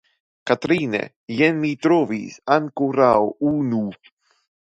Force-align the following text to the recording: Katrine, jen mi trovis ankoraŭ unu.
Katrine, 0.51 1.01
jen 1.41 1.59
mi 1.65 1.73
trovis 1.87 2.41
ankoraŭ 2.57 3.15
unu. 3.53 3.85